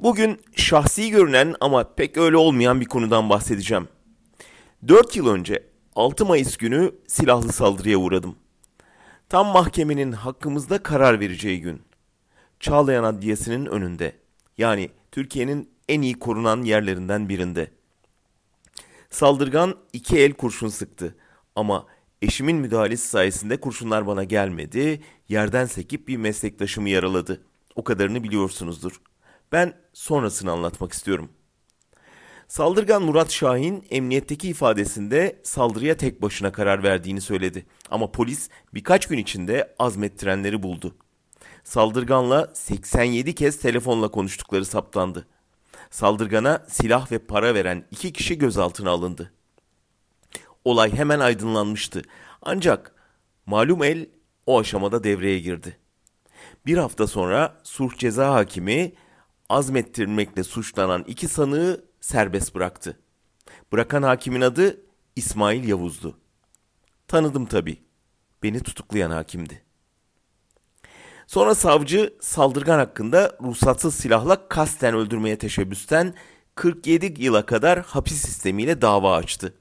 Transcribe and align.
Bugün 0.00 0.40
şahsi 0.56 1.10
görünen 1.10 1.54
ama 1.60 1.94
pek 1.94 2.16
öyle 2.16 2.36
olmayan 2.36 2.80
bir 2.80 2.86
konudan 2.86 3.30
bahsedeceğim. 3.30 3.88
4 4.88 5.16
yıl 5.16 5.28
önce 5.28 5.62
6 5.94 6.26
Mayıs 6.26 6.56
günü 6.56 6.92
silahlı 7.06 7.52
saldırıya 7.52 7.98
uğradım. 7.98 8.36
Tam 9.28 9.46
mahkemenin 9.46 10.12
hakkımızda 10.12 10.82
karar 10.82 11.20
vereceği 11.20 11.60
gün. 11.60 11.82
Çağlayan 12.60 13.04
Adliyesi'nin 13.04 13.66
önünde. 13.66 14.12
Yani 14.58 14.90
Türkiye'nin 15.12 15.70
en 15.88 16.02
iyi 16.02 16.18
korunan 16.18 16.62
yerlerinden 16.62 17.28
birinde. 17.28 17.70
Saldırgan 19.10 19.74
iki 19.92 20.18
el 20.18 20.32
kurşun 20.32 20.68
sıktı 20.68 21.16
ama 21.56 21.86
eşimin 22.22 22.56
müdahalesi 22.56 23.08
sayesinde 23.08 23.60
kurşunlar 23.60 24.06
bana 24.06 24.24
gelmedi, 24.24 25.00
yerden 25.28 25.66
sekip 25.66 26.08
bir 26.08 26.16
meslektaşımı 26.16 26.88
yaraladı. 26.88 27.40
O 27.76 27.84
kadarını 27.84 28.24
biliyorsunuzdur. 28.24 29.00
Ben 29.52 29.74
sonrasını 29.92 30.52
anlatmak 30.52 30.92
istiyorum. 30.92 31.30
Saldırgan 32.48 33.02
Murat 33.02 33.30
Şahin 33.32 33.86
emniyetteki 33.90 34.48
ifadesinde 34.48 35.40
saldırıya 35.42 35.96
tek 35.96 36.22
başına 36.22 36.52
karar 36.52 36.82
verdiğini 36.82 37.20
söyledi. 37.20 37.66
Ama 37.90 38.12
polis 38.12 38.48
birkaç 38.74 39.06
gün 39.06 39.18
içinde 39.18 39.74
azmettirenleri 39.78 40.62
buldu. 40.62 40.96
Saldırganla 41.64 42.50
87 42.54 43.34
kez 43.34 43.58
telefonla 43.58 44.08
konuştukları 44.08 44.64
saptandı. 44.64 45.26
Saldırgana 45.90 46.66
silah 46.68 47.12
ve 47.12 47.18
para 47.18 47.54
veren 47.54 47.84
iki 47.90 48.12
kişi 48.12 48.38
gözaltına 48.38 48.90
alındı. 48.90 49.32
Olay 50.64 50.92
hemen 50.92 51.20
aydınlanmıştı. 51.20 52.02
Ancak 52.42 52.94
malum 53.46 53.82
el 53.82 54.06
o 54.46 54.60
aşamada 54.60 55.04
devreye 55.04 55.38
girdi. 55.38 55.78
Bir 56.66 56.76
hafta 56.76 57.06
sonra 57.06 57.60
sulh 57.62 57.96
ceza 57.98 58.34
hakimi 58.34 58.92
azmettirmekle 59.48 60.44
suçlanan 60.44 61.04
iki 61.06 61.28
sanığı 61.28 61.84
serbest 62.00 62.54
bıraktı. 62.54 62.98
Bırakan 63.72 64.02
hakimin 64.02 64.40
adı 64.40 64.80
İsmail 65.16 65.68
Yavuz'du. 65.68 66.18
Tanıdım 67.08 67.46
tabii. 67.46 67.82
Beni 68.42 68.60
tutuklayan 68.60 69.10
hakimdi. 69.10 69.62
Sonra 71.26 71.54
savcı 71.54 72.14
saldırgan 72.20 72.78
hakkında 72.78 73.36
ruhsatsız 73.42 73.94
silahla 73.94 74.48
kasten 74.48 74.94
öldürmeye 74.94 75.38
teşebbüsten 75.38 76.14
47 76.54 77.22
yıla 77.22 77.46
kadar 77.46 77.82
hapis 77.82 78.20
sistemiyle 78.20 78.82
dava 78.82 79.16
açtı. 79.16 79.54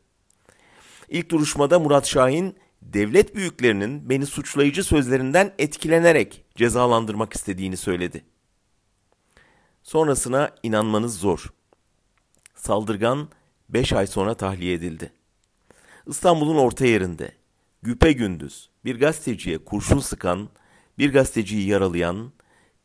İlk 1.09 1.31
duruşmada 1.31 1.79
Murat 1.79 2.07
Şahin 2.07 2.55
devlet 2.81 3.35
büyüklerinin 3.35 4.09
beni 4.09 4.25
suçlayıcı 4.25 4.83
sözlerinden 4.83 5.53
etkilenerek 5.59 6.45
cezalandırmak 6.55 7.33
istediğini 7.33 7.77
söyledi. 7.77 8.23
Sonrasına 9.87 10.51
inanmanız 10.63 11.19
zor. 11.19 11.53
Saldırgan 12.55 13.29
5 13.69 13.93
ay 13.93 14.07
sonra 14.07 14.33
tahliye 14.33 14.73
edildi. 14.73 15.13
İstanbul'un 16.07 16.57
orta 16.57 16.85
yerinde 16.85 17.31
güpe 17.81 18.11
gündüz 18.11 18.69
bir 18.85 18.99
gazeteciye 18.99 19.57
kurşun 19.57 19.99
sıkan, 19.99 20.49
bir 20.97 21.13
gazeteciyi 21.13 21.67
yaralayan, 21.67 22.31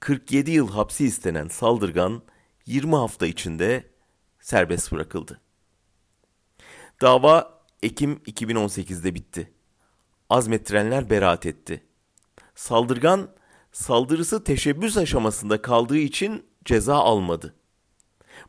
47 0.00 0.50
yıl 0.50 0.70
hapsi 0.70 1.04
istenen 1.04 1.48
saldırgan 1.48 2.22
20 2.66 2.94
hafta 2.94 3.26
içinde 3.26 3.90
serbest 4.40 4.92
bırakıldı. 4.92 5.40
Dava 7.00 7.62
Ekim 7.82 8.12
2018'de 8.26 9.14
bitti. 9.14 9.52
Azmettirenler 10.30 11.10
beraat 11.10 11.46
etti. 11.46 11.84
Saldırgan 12.54 13.30
saldırısı 13.72 14.44
teşebbüs 14.44 14.96
aşamasında 14.96 15.62
kaldığı 15.62 15.98
için 15.98 16.51
ceza 16.64 16.94
almadı. 16.94 17.54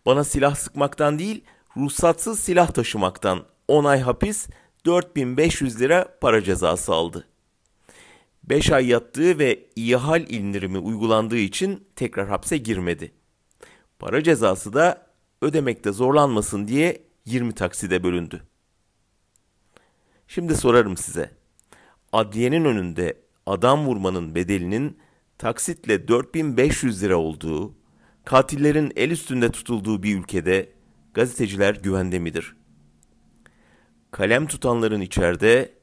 Bana 0.05 0.23
silah 0.23 0.55
sıkmaktan 0.55 1.19
değil, 1.19 1.43
ruhsatsız 1.77 2.39
silah 2.39 2.71
taşımaktan 2.71 3.45
10 3.67 3.83
ay 3.83 3.99
hapis, 3.99 4.47
4500 4.85 5.81
lira 5.81 6.17
para 6.21 6.43
cezası 6.43 6.93
aldı. 6.93 7.27
5 8.43 8.71
ay 8.71 8.87
yattığı 8.87 9.39
ve 9.39 9.65
iyi 9.75 9.95
hal 9.95 10.29
indirimi 10.29 10.77
uygulandığı 10.77 11.37
için 11.37 11.87
tekrar 11.95 12.27
hapse 12.27 12.57
girmedi. 12.57 13.11
Para 13.99 14.23
cezası 14.23 14.73
da 14.73 15.07
ödemekte 15.41 15.91
zorlanmasın 15.91 16.67
diye 16.67 17.03
20 17.25 17.53
takside 17.53 18.03
bölündü. 18.03 18.43
Şimdi 20.27 20.55
sorarım 20.55 20.97
size. 20.97 21.31
Adliyenin 22.11 22.65
önünde 22.65 23.21
adam 23.45 23.85
vurmanın 23.85 24.35
bedelinin 24.35 24.97
taksitle 25.37 26.07
4500 26.07 27.03
lira 27.03 27.17
olduğu, 27.17 27.75
katillerin 28.25 28.93
el 28.95 29.11
üstünde 29.11 29.51
tutulduğu 29.51 30.03
bir 30.03 30.17
ülkede 30.17 30.69
gazeteciler 31.13 31.75
güvende 31.75 32.19
midir? 32.19 32.55
Kalem 34.11 34.47
tutanların 34.47 35.01
içeride, 35.01 35.73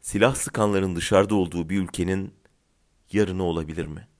silah 0.00 0.34
sıkanların 0.34 0.96
dışarıda 0.96 1.34
olduğu 1.34 1.68
bir 1.68 1.82
ülkenin 1.82 2.34
yarını 3.12 3.42
olabilir 3.42 3.86
mi?'' 3.86 4.17